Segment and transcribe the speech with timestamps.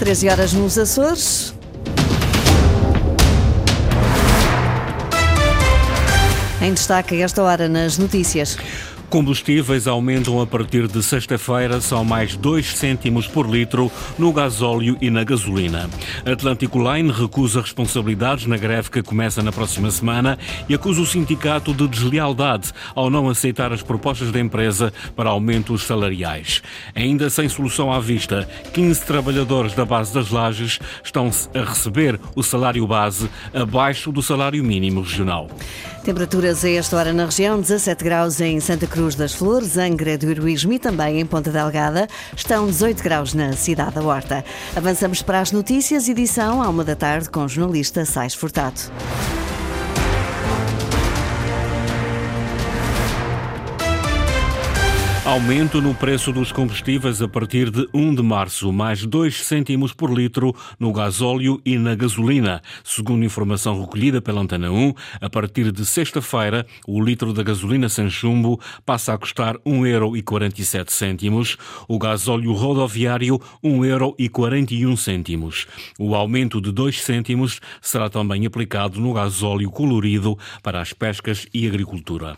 [0.00, 1.52] 13 horas nos Açores.
[6.62, 8.56] Em destaque esta hora nas notícias.
[9.10, 15.10] Combustíveis aumentam a partir de sexta-feira, são mais 2 cêntimos por litro no gasóleo e
[15.10, 15.90] na gasolina.
[16.24, 20.38] Atlântico Line recusa responsabilidades na greve que começa na próxima semana
[20.68, 25.82] e acusa o sindicato de deslealdade ao não aceitar as propostas da empresa para aumentos
[25.82, 26.62] salariais.
[26.94, 32.44] Ainda sem solução à vista, 15 trabalhadores da base das lajes estão a receber o
[32.44, 35.50] salário base abaixo do salário mínimo regional.
[36.10, 40.28] Temperaturas a esta hora na região, 17 graus em Santa Cruz das Flores, Angra do
[40.28, 42.08] Heroísmo e também em Ponta Delgada.
[42.36, 44.44] Estão 18 graus na cidade da Horta.
[44.74, 48.80] Avançamos para as notícias, edição à uma da tarde com o jornalista Sais Furtado.
[55.30, 60.12] Aumento no preço dos combustíveis a partir de 1 de março, mais 2 cêntimos por
[60.12, 62.60] litro no gasóleo e na gasolina.
[62.82, 68.10] Segundo informação recolhida pela Antena 1, a partir de sexta-feira, o litro da gasolina sem
[68.10, 71.46] chumbo passa a custar 1,47 euro,
[71.86, 75.52] o gasóleo rodoviário 1,41 euro.
[75.96, 81.68] O aumento de 2 cêntimos será também aplicado no gasóleo colorido para as pescas e
[81.68, 82.36] agricultura.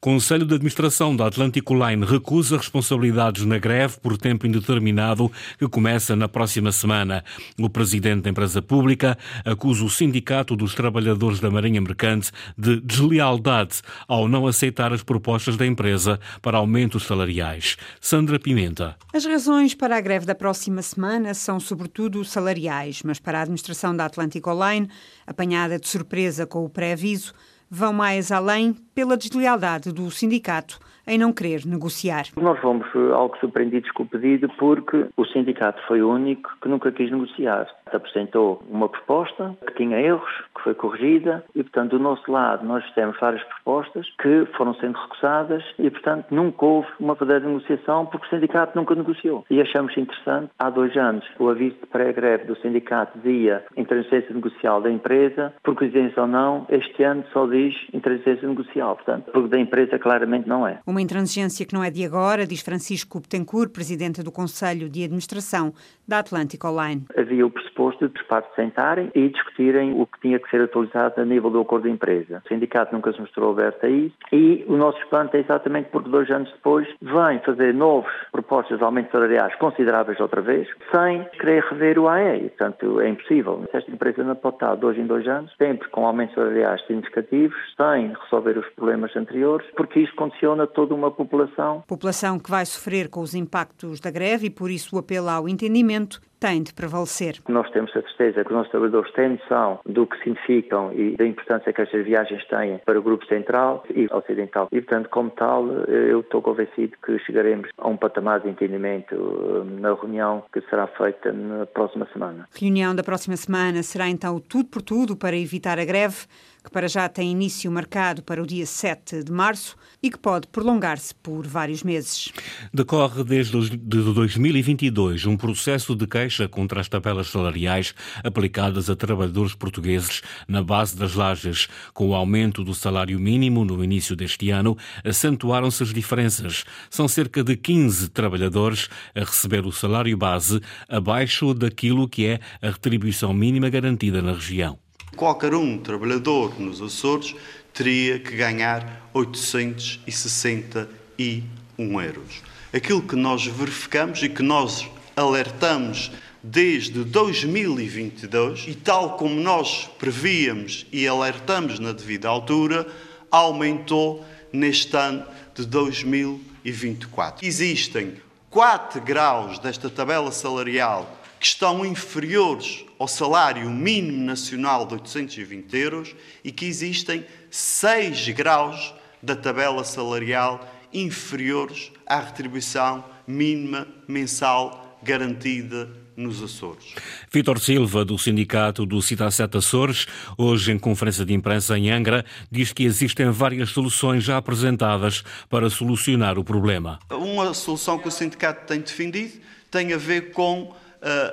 [0.00, 6.16] Conselho de Administração da Atlântico Line recusa responsabilidades na greve por tempo indeterminado que começa
[6.16, 7.22] na próxima semana.
[7.58, 13.82] O presidente da empresa pública acusa o Sindicato dos Trabalhadores da Marinha Mercante de deslealdade
[14.08, 17.76] ao não aceitar as propostas da empresa para aumentos salariais.
[18.00, 18.96] Sandra Pimenta.
[19.12, 23.94] As razões para a greve da próxima semana são sobretudo salariais, mas para a administração
[23.94, 24.88] da Atlântico Line,
[25.26, 27.34] apanhada de surpresa com o pré-aviso,
[27.70, 32.26] vão mais além pela deslealdade do sindicato em não querer negociar.
[32.36, 36.68] Nós fomos eh, algo surpreendidos com o pedido porque o sindicato foi o único que
[36.68, 37.66] nunca quis negociar.
[37.92, 42.84] Apresentou uma proposta que tinha erros, que foi corrigida e, portanto, do nosso lado nós
[42.94, 48.26] temos várias propostas que foram sendo recusadas e, portanto, nunca houve uma verdadeira negociação porque
[48.26, 49.44] o sindicato nunca negociou.
[49.50, 54.80] E achamos interessante, há dois anos, o aviso de pré-greve do sindicato dizia intransigência negocial
[54.80, 59.58] da empresa, por coincidência ou não, este ano só diz intransigência negocial, portanto, porque da
[59.58, 60.78] empresa claramente não é.
[60.86, 65.72] Uma intransigência que não é de agora, diz Francisco Betancourt, presidente do Conselho de Administração
[66.06, 67.04] da Atlantic Line.
[67.16, 71.20] Havia o pressuposto de os partes sentarem e discutirem o que tinha que ser atualizado
[71.20, 72.42] a nível do acordo de empresa.
[72.44, 76.08] O sindicato nunca se mostrou aberto a isso e o nosso espanto é exatamente porque
[76.08, 81.62] dois anos depois vem fazer novas propostas de aumentos salariais consideráveis outra vez, sem querer
[81.64, 82.48] rever o AE.
[82.50, 83.64] Portanto, é impossível.
[83.72, 88.12] Esta empresa não pode estar dois em dois anos, sempre com aumentos salariais significativos, sem
[88.24, 91.82] resolver os problemas anteriores, porque isto condiciona toda uma população.
[91.86, 95.48] População que vai sofrer com os impactos da greve e por isso o apelo ao
[95.48, 97.36] entendimento tem de prevalecer.
[97.48, 101.26] Nós temos a certeza que os nossos trabalhadores têm noção do que significam e da
[101.26, 104.66] importância que estas viagens têm para o Grupo Central e Ocidental.
[104.72, 109.80] E, portanto, como tal, eu estou convencido que chegaremos a um patamar de entendimento eh,
[109.80, 112.48] na reunião que será feita na próxima semana.
[112.58, 116.26] Reunião da próxima semana será então tudo por tudo para evitar a greve
[116.62, 120.46] que para já tem início marcado para o dia 7 de março e que pode
[120.48, 122.32] prolongar-se por vários meses.
[122.72, 127.94] Decorre desde 2022 um processo de queixa contra as tabelas salariais
[128.24, 131.68] aplicadas a trabalhadores portugueses na base das lajes.
[131.92, 136.64] Com o aumento do salário mínimo no início deste ano, acentuaram-se as diferenças.
[136.88, 142.70] São cerca de 15 trabalhadores a receber o salário base abaixo daquilo que é a
[142.70, 144.78] retribuição mínima garantida na região.
[145.16, 147.34] Qualquer um trabalhador nos Açores
[147.74, 152.42] teria que ganhar 861 euros.
[152.72, 156.12] Aquilo que nós verificamos e que nós alertamos
[156.42, 162.86] desde 2022 e tal como nós prevíamos e alertamos na devida altura,
[163.30, 167.46] aumentou neste ano de 2024.
[167.46, 168.14] Existem
[168.48, 176.14] quatro graus desta tabela salarial que estão inferiores ao salário mínimo nacional de 820 euros
[176.44, 178.92] e que existem 6 graus
[179.22, 186.94] da tabela salarial inferiores à retribuição mínima mensal garantida nos Açores.
[187.32, 190.06] Vítor Silva, do Sindicato do Citacet Açores,
[190.36, 195.70] hoje em conferência de imprensa em Angra, diz que existem várias soluções já apresentadas para
[195.70, 196.98] solucionar o problema.
[197.10, 200.74] Uma solução que o sindicato tem defendido tem a ver com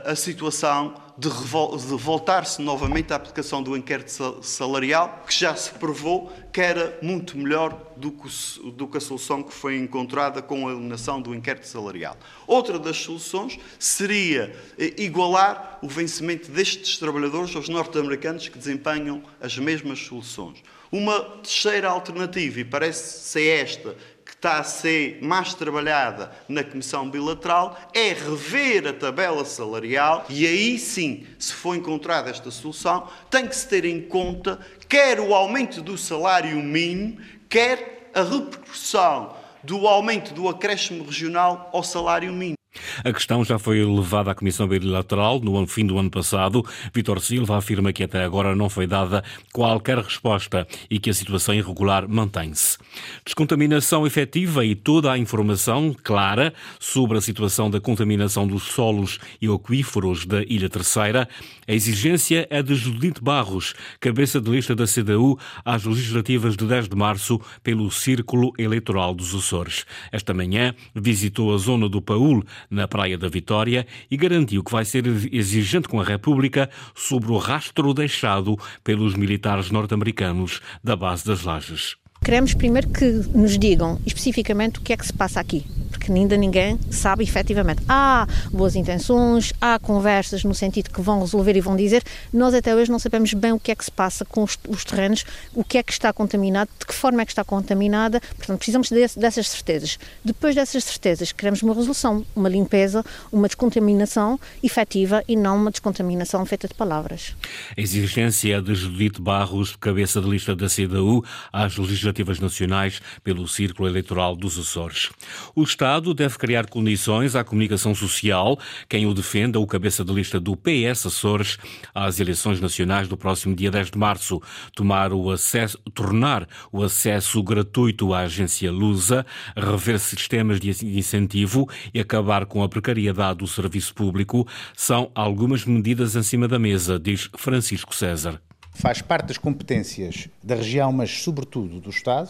[0.06, 6.31] a, situação de, de voltar-se novamente à aplicação do inquérito salarial, que já se provou
[6.54, 8.30] que era muito melhor do que,
[8.72, 12.16] do que a solução que foi encontrada com a eliminação do inquérito salarial.
[12.46, 19.58] Outra das soluções seria eh, igualar o vencimento destes trabalhadores aos norte-americanos que desempenham as
[19.58, 20.64] mesmas soluções.
[20.92, 23.96] Uma terceira alternativa, e parece ser esta,
[24.38, 30.78] está a ser mais trabalhada na Comissão Bilateral é rever a tabela salarial e aí
[30.78, 35.81] sim, se for encontrada esta solução, tem que se ter em conta quer o aumento
[35.81, 37.18] do salário mínimo,
[37.50, 42.56] quer a repercussão do aumento do acréscimo regional ao salário mínimo.
[43.03, 46.65] A questão já foi levada à Comissão Bilateral no fim do ano passado.
[46.94, 51.53] Vitor Silva afirma que até agora não foi dada qualquer resposta e que a situação
[51.53, 52.77] irregular mantém-se.
[53.25, 59.47] Descontaminação efetiva e toda a informação clara sobre a situação da contaminação dos solos e
[59.47, 61.27] aquíferos da Ilha Terceira.
[61.68, 66.89] A exigência é de Judite Barros, cabeça de lista da CDU às legislativas de 10
[66.89, 69.85] de março pelo Círculo Eleitoral dos Açores.
[70.12, 74.86] Esta manhã visitou a zona do Paul, na Praia da Vitória e garantiu que vai
[74.86, 81.44] ser exigente com a República sobre o rastro deixado pelos militares norte-americanos da base das
[81.44, 81.96] Lajes.
[82.24, 86.36] Queremos primeiro que nos digam especificamente o que é que se passa aqui, porque ainda
[86.36, 87.81] ninguém sabe efetivamente.
[87.88, 92.04] Há boas intenções, há conversas no sentido que vão resolver e vão dizer,
[92.34, 94.84] nós até hoje não sabemos bem o que é que se passa com os, os
[94.84, 95.24] terrenos,
[95.54, 98.90] o que é que está contaminado, de que forma é que está contaminada, portanto precisamos
[98.90, 99.98] desse, dessas certezas.
[100.25, 106.46] Depois dessas certezas, queremos uma resolução, uma limpeza, uma descontaminação efetiva e não uma descontaminação
[106.46, 107.36] feita de palavras.
[107.78, 111.24] A exigência de Judite Barros, cabeça de lista da CDU,
[111.54, 115.10] às legislações nacionais pelo Círculo Eleitoral dos Açores.
[115.56, 118.60] O Estado deve criar condições à comunicação social.
[118.90, 121.58] Quem o defenda, o cabeça de lista do PS Açores,
[121.94, 124.42] às eleições nacionais do próximo dia 10 de março,
[124.75, 129.25] tomar o acesso, tornar o acesso gratuito à agência Lusa,
[129.56, 136.16] rever sistemas de incentivo e acabar com a precariedade do serviço público são algumas medidas
[136.16, 138.46] em cima da mesa, diz Francisco César
[138.77, 142.29] faz parte das competências da região, mas sobretudo do Estado,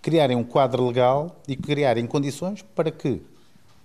[0.00, 3.20] criarem um quadro legal e criarem condições para que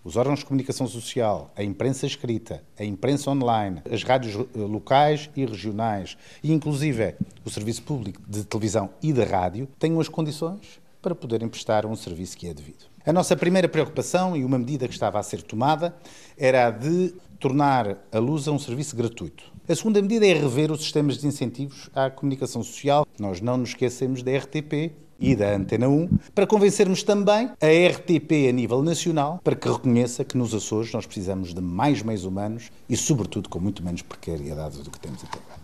[0.02, 5.30] os órgãos de comunicação social, a imprensa escrita, a imprensa online, as rádios eh, locais
[5.36, 10.80] e regionais e inclusive o serviço público de televisão e de rádio tenham as condições
[11.02, 12.86] para poderem prestar um serviço que é devido.
[13.06, 15.96] A nossa primeira preocupação e uma medida que estava a ser tomada
[16.38, 19.52] era a de tornar a Lusa um serviço gratuito.
[19.68, 23.08] A segunda medida é rever os sistemas de incentivos à comunicação social.
[23.20, 28.50] Nós não nos esquecemos da RTP e da Antena 1, para convencermos também a RTP
[28.50, 32.72] a nível nacional para que reconheça que nos Açores nós precisamos de mais meios humanos
[32.90, 35.61] e, sobretudo, com muito menos precariedade do que temos até agora.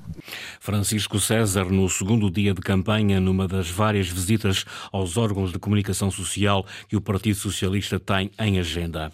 [0.59, 6.11] Francisco César, no segundo dia de campanha, numa das várias visitas aos órgãos de comunicação
[6.11, 9.11] social que o Partido Socialista tem em agenda.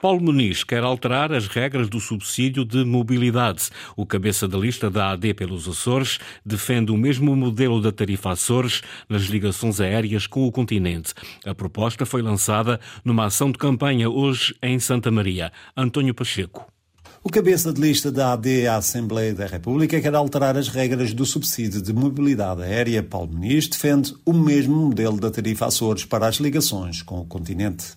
[0.00, 3.70] Paulo Muniz quer alterar as regras do subsídio de mobilidade.
[3.96, 8.82] O cabeça da lista da AD pelos Açores defende o mesmo modelo da tarifa Açores
[9.08, 11.14] nas ligações aéreas com o continente.
[11.44, 15.52] A proposta foi lançada numa ação de campanha hoje em Santa Maria.
[15.76, 16.75] António Pacheco.
[17.26, 21.26] O cabeça de lista da AD à Assembleia da República quer alterar as regras do
[21.26, 23.02] subsídio de mobilidade aérea.
[23.02, 27.94] Paulo Muniz defende o mesmo modelo da tarifa Açores para as ligações com o continente.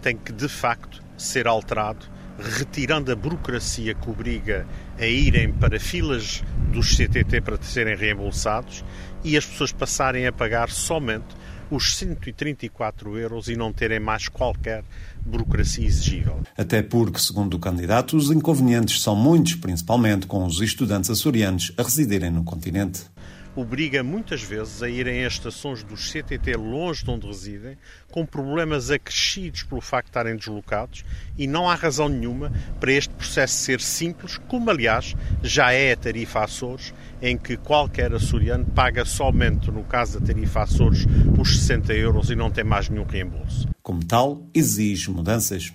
[0.00, 2.06] Tem que, de facto, ser alterado,
[2.38, 4.64] retirando a burocracia que obriga
[4.96, 8.84] a irem para filas dos CTT para serem reembolsados
[9.24, 11.34] e as pessoas passarem a pagar somente
[11.74, 14.84] os 134 euros e não terem mais qualquer
[15.24, 16.40] burocracia exigível.
[16.56, 21.82] Até porque, segundo o candidato, os inconvenientes são muitos, principalmente com os estudantes açorianos a
[21.82, 23.06] residirem no continente
[23.54, 27.76] obriga muitas vezes a irem a estações dos CTT longe de onde residem,
[28.10, 31.04] com problemas acrescidos pelo facto de estarem deslocados,
[31.36, 35.96] e não há razão nenhuma para este processo ser simples, como aliás já é a
[35.96, 41.06] tarifa Açores, em que qualquer açoriano paga somente, no caso da tarifa Açores,
[41.42, 43.68] os 60 euros e não tem mais nenhum reembolso.
[43.82, 45.72] Como tal, exige mudanças.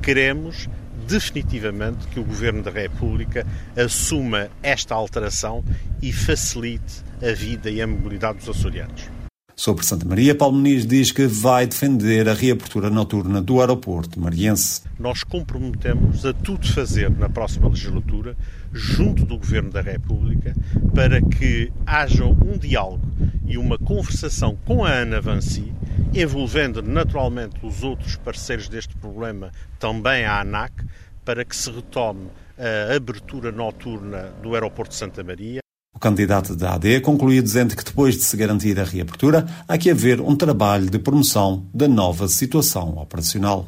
[0.00, 0.68] Queremos
[1.08, 3.46] definitivamente que o Governo da República
[3.76, 5.64] assuma esta alteração
[6.00, 9.10] e facilite a vida e a mobilidade dos açorianos.
[9.56, 14.82] Sobre Santa Maria, Paulo Muniz diz que vai defender a reabertura noturna do aeroporto mariense.
[15.00, 18.36] Nós comprometemos a tudo fazer na próxima legislatura,
[18.72, 20.54] junto do Governo da República,
[20.94, 23.07] para que haja um diálogo
[23.48, 25.72] e uma conversação com a Ana Vancy,
[26.14, 30.84] envolvendo naturalmente os outros parceiros deste problema, também a ANAC,
[31.24, 32.28] para que se retome
[32.58, 35.60] a abertura noturna do aeroporto de Santa Maria.
[35.98, 39.90] O candidato da AD concluiu dizendo que depois de se garantir a reabertura, há que
[39.90, 43.66] haver um trabalho de promoção da nova situação operacional.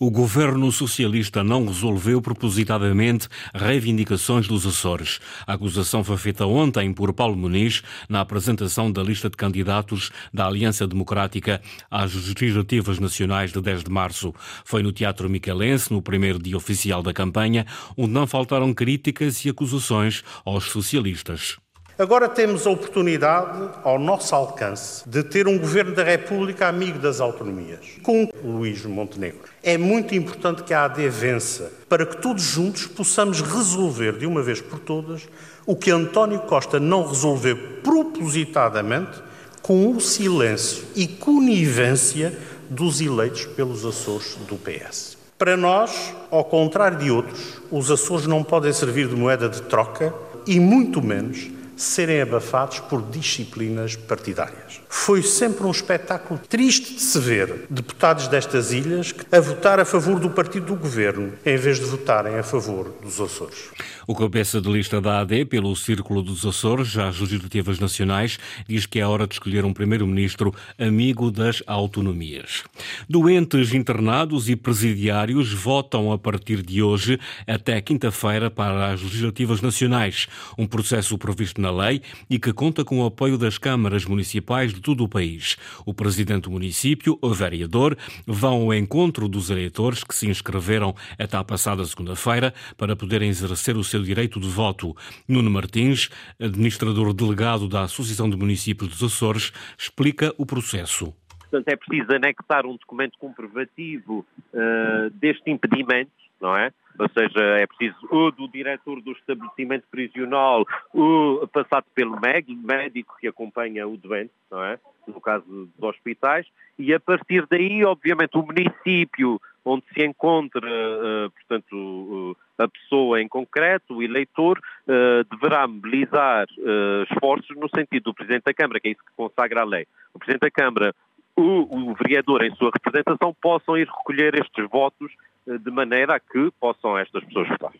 [0.00, 5.20] O governo socialista não resolveu propositadamente reivindicações dos Açores.
[5.46, 10.46] A acusação foi feita ontem por Paulo Muniz na apresentação da lista de candidatos da
[10.46, 14.32] Aliança Democrática às legislativas nacionais de 10 de março.
[14.64, 17.66] Foi no Teatro Miquelense, no primeiro dia oficial da campanha,
[17.98, 21.58] onde não faltaram críticas e acusações aos socialistas.
[21.98, 27.22] Agora temos a oportunidade, ao nosso alcance, de ter um Governo da República amigo das
[27.22, 29.40] autonomias, com Luís Montenegro.
[29.62, 34.42] É muito importante que a AD vença, para que todos juntos possamos resolver de uma
[34.42, 35.26] vez por todas
[35.64, 39.22] o que António Costa não resolveu propositadamente
[39.62, 42.38] com o silêncio e conivência
[42.68, 45.16] dos eleitos pelos Açores do PS.
[45.38, 50.14] Para nós, ao contrário de outros, os Açores não podem servir de moeda de troca
[50.46, 54.80] e muito menos serem abafados por disciplinas partidárias.
[54.88, 60.18] Foi sempre um espetáculo triste de se ver deputados destas ilhas a votar a favor
[60.18, 63.70] do partido do governo, em vez de votarem a favor dos Açores.
[64.06, 69.00] O cabeça de lista da AD pelo Círculo dos Açores, às legislativas nacionais, diz que
[69.00, 72.62] é hora de escolher um primeiro-ministro amigo das autonomias.
[73.08, 80.28] Doentes internados e presidiários votam a partir de hoje até quinta-feira para as legislativas nacionais,
[80.56, 84.80] um processo previsto na lei e que conta com o apoio das câmaras municipais de
[84.80, 85.56] todo o país.
[85.84, 87.96] O presidente do município, o vereador,
[88.26, 93.76] vão ao encontro dos eleitores que se inscreveram até a passada segunda-feira para poderem exercer
[93.76, 94.94] o seu direito de voto.
[95.28, 96.08] Nuno Martins,
[96.40, 101.14] administrador delegado da Associação de Municípios dos Açores, explica o processo.
[101.50, 106.72] Portanto, é preciso anexar um documento comprovativo uh, deste impedimento, não é?
[106.98, 110.64] Ou seja, é preciso o do diretor do estabelecimento prisional,
[110.94, 114.78] o passado pelo médico que acompanha o doente, não é?
[115.06, 116.46] No caso dos hospitais,
[116.78, 123.28] e a partir daí, obviamente, o município onde se encontra, uh, portanto, a pessoa em
[123.28, 128.88] concreto, o eleitor, uh, deverá mobilizar uh, esforços no sentido do Presidente da Câmara, que
[128.88, 129.86] é isso que consagra a lei.
[130.14, 130.94] O Presidente da Câmara,
[131.34, 135.12] o, o vereador em sua representação, possam ir recolher estes votos
[135.46, 137.72] de maneira a que possam estas pessoas votar.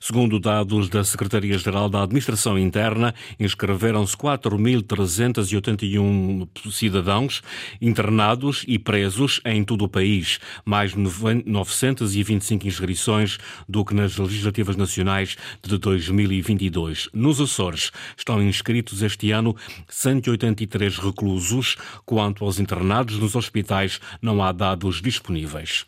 [0.00, 7.42] Segundo dados da Secretaria-Geral da Administração Interna, inscreveram-se 4.381 cidadãos
[7.80, 15.36] internados e presos em todo o país, mais 925 inscrições do que nas legislativas nacionais
[15.62, 17.08] de 2022.
[17.12, 19.54] Nos Açores estão inscritos este ano
[19.88, 21.76] 183 reclusos.
[22.04, 25.86] Quanto aos internados nos hospitais, não há dados disponíveis.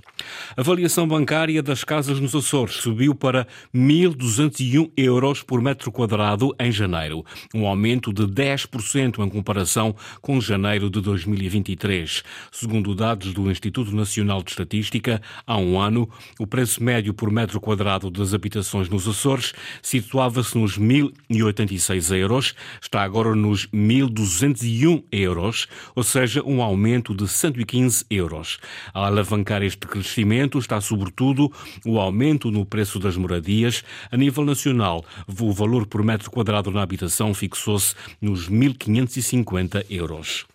[0.57, 3.45] Avaliação bancária das casas nos Açores subiu para
[3.75, 10.89] 1.201 euros por metro quadrado em janeiro, um aumento de 10% em comparação com janeiro
[10.89, 12.23] de 2023.
[12.53, 16.09] Segundo dados do Instituto Nacional de Estatística, há um ano,
[16.39, 23.03] o preço médio por metro quadrado das habitações nos Açores situava-se nos 1.086 euros, está
[23.03, 28.61] agora nos 1.201 euros, ou seja, um aumento de 115 euros.
[28.95, 31.51] A alavancar este crescimento está sobretudo sobretudo
[31.85, 33.83] o aumento no preço das moradias.
[34.11, 40.47] A nível nacional, o valor por metro quadrado na habitação fixou-se nos 1.550 euros.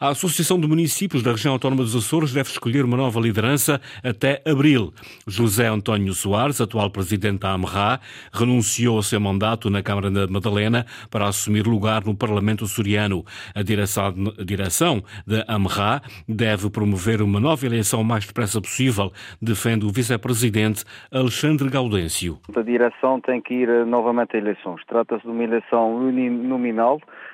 [0.00, 4.40] A Associação de Municípios da Região Autónoma dos Açores deve escolher uma nova liderança até
[4.48, 4.92] abril.
[5.26, 7.98] José António Soares, atual presidente da AMRA,
[8.32, 13.24] renunciou ao seu mandato na Câmara da Madalena para assumir lugar no Parlamento açoriano.
[13.52, 19.10] A direção, da AMRA deve promover uma nova eleição o mais depressa possível,
[19.42, 22.38] defende o vice-presidente Alexandre Gaudêncio.
[22.54, 24.80] A direção tem que ir novamente a eleições.
[24.86, 27.27] Trata-se de uma eleição nominal eh,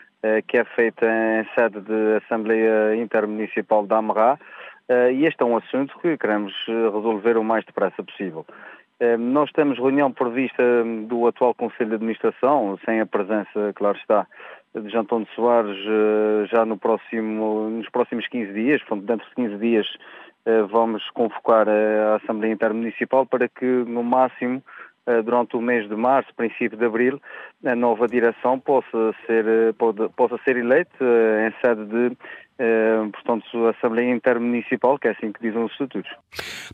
[0.48, 4.38] que é feita em sede de Assembleia Intermunicipal da AMRA,
[4.88, 8.46] eh, e este é um assunto que queremos eh, resolver o mais depressa possível.
[9.18, 10.62] Nós temos reunião prevista
[11.08, 14.26] do atual Conselho de Administração, sem a presença, claro está,
[14.74, 19.86] de Jean António Soares já no próximo, nos próximos 15 dias, dentro de 15 dias
[20.70, 24.73] vamos convocar a Assembleia Intermunicipal para que, no máximo, eh,
[25.24, 27.20] durante o mês de março, princípio de abril,
[27.64, 32.16] a nova direção possa ser, eh, pode, possa ser eleita eh, em sede de
[33.12, 36.08] portanto, a Assembleia Intermunicipal, que é assim que dizem os estatutos.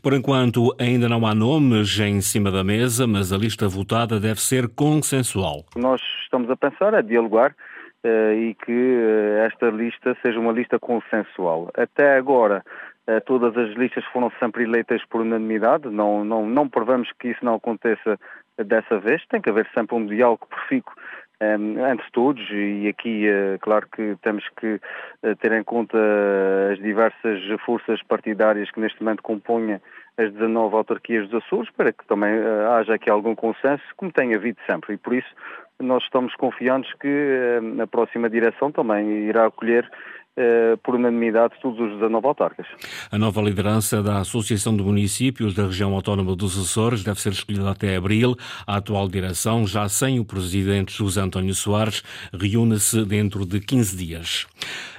[0.03, 4.39] Por enquanto, ainda não há nomes em cima da mesa, mas a lista votada deve
[4.39, 5.65] ser consensual.
[5.75, 7.55] Nós estamos a pensar, a dialogar
[8.03, 8.97] e que
[9.43, 11.71] esta lista seja uma lista consensual.
[11.75, 12.81] Até agora, eh,
[13.25, 17.55] todas as listas foram sempre eleitas por unanimidade, não, não, não prevemos que isso não
[17.55, 18.19] aconteça
[18.57, 19.25] dessa vez.
[19.27, 20.93] Tem que haver sempre um diálogo profícuo
[21.41, 25.97] um, entre todos e aqui, uh, claro que temos que uh, ter em conta
[26.71, 29.81] as diversas forças partidárias que neste momento compõem
[30.17, 32.31] as 19 autarquias dos Açores para que também
[32.77, 34.93] haja aqui algum consenso, como tem havido sempre.
[34.93, 35.29] E por isso
[35.79, 40.20] nós estamos confiantes que a próxima direção também irá acolher eh,
[40.83, 42.65] por unanimidade todos os 19 autarcas.
[43.11, 47.69] A nova liderança da Associação de Municípios da Região Autónoma dos Açores deve ser escolhida
[47.69, 48.35] até abril.
[48.65, 54.47] A atual direção, já sem o presidente José António Soares, reúne-se dentro de 15 dias.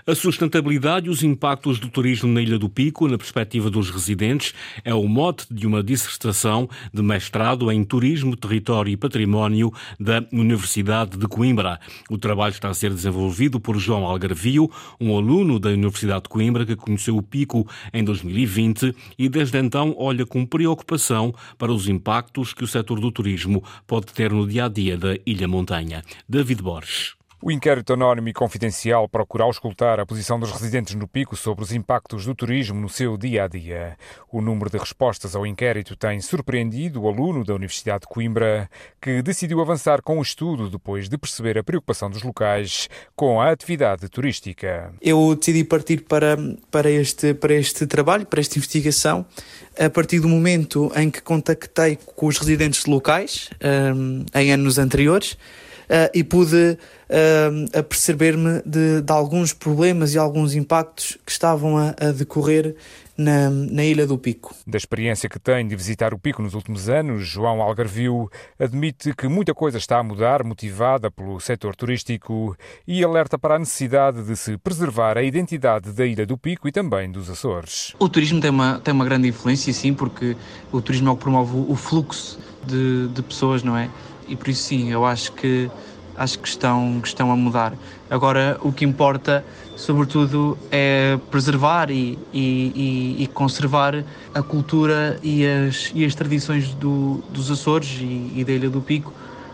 [0.05, 4.53] A sustentabilidade e os impactos do turismo na Ilha do Pico, na perspectiva dos residentes,
[4.85, 11.17] é o mote de uma dissertação de mestrado em Turismo, Território e Património da Universidade
[11.17, 11.79] de Coimbra.
[12.11, 14.69] O trabalho está a ser desenvolvido por João Algarvio,
[15.01, 19.95] um aluno da Universidade de Coimbra que conheceu o Pico em 2020 e desde então
[19.97, 24.65] olha com preocupação para os impactos que o setor do turismo pode ter no dia
[24.65, 26.03] a dia da Ilha Montanha.
[26.29, 27.22] David Borges.
[27.45, 31.73] O inquérito anónimo e confidencial procura auscultar a posição dos residentes no Pico sobre os
[31.73, 33.97] impactos do turismo no seu dia a dia.
[34.31, 38.71] O número de respostas ao inquérito tem surpreendido o aluno da Universidade de Coimbra,
[39.01, 43.51] que decidiu avançar com o estudo depois de perceber a preocupação dos locais com a
[43.51, 44.95] atividade turística.
[45.03, 46.39] Eu decidi partir para,
[46.71, 49.27] para, este, para este trabalho, para esta investigação,
[49.77, 53.51] a partir do momento em que contactei com os residentes locais,
[53.97, 55.37] um, em anos anteriores,
[56.15, 56.79] e pude
[57.13, 62.75] uh, a perceber-me de, de, alguns problemas e alguns impactos que estavam a, a decorrer
[63.17, 64.55] na, na, Ilha do Pico.
[64.67, 69.29] Da experiência que tem de visitar o Pico nos últimos anos, João Algarvio admite que
[69.29, 72.57] muita coisa está a mudar, motivada pelo setor turístico,
[72.87, 76.73] e alerta para a necessidade de se preservar a identidade da Ilha do Pico e
[76.73, 77.95] também dos Açores.
[77.99, 80.35] O turismo tem uma, tem uma grande influência, sim, porque
[80.73, 83.91] o turismo é o que promove o fluxo de, de pessoas, não é?
[84.29, 85.71] E por isso, sim, eu acho que
[86.17, 87.73] acho que estão, que estão a mudar.
[88.11, 89.45] Agora, o que importa,
[89.77, 97.23] sobretudo, é preservar e, e, e conservar a cultura e as, e as tradições do,
[97.31, 99.13] dos Açores e, e da Ilha do Pico,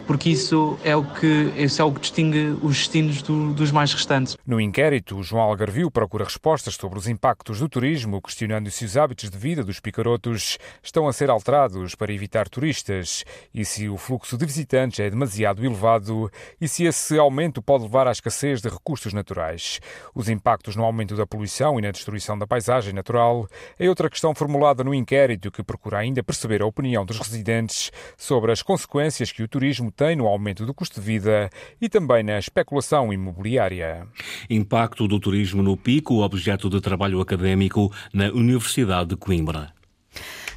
[0.08, 3.92] porque isso é o que, isso é o que distingue os destinos do, dos mais
[3.92, 4.38] restantes.
[4.46, 9.28] No inquérito, João Algarvio procura respostas sobre os impactos do turismo, questionando se os hábitos
[9.28, 14.38] de vida dos picarotos estão a ser alterados para evitar turistas e se o fluxo
[14.38, 19.12] de visitantes é demasiado elevado e se esse aumento pode levar à escassez de recursos
[19.12, 19.78] naturais.
[20.14, 23.46] Os impactos no aumento da poluição e na destruição da paisagem natural
[23.78, 28.50] é outra questão formulada no inquérito que procura ainda perceber a opinião dos residentes sobre
[28.50, 32.38] as consequências que o turismo tem no aumento do custo de vida e também na
[32.38, 34.06] especulação imobiliária.
[34.48, 39.72] Impacto do turismo no pico, objeto de trabalho académico na Universidade de Coimbra.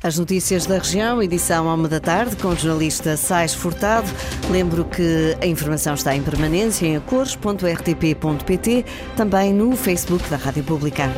[0.04, 4.08] As notícias da região, edição à uma da tarde, com o jornalista Sais Furtado.
[4.50, 11.10] Lembro que a informação está em permanência em acores.rtp.pt, também no Facebook da Rádio Pública.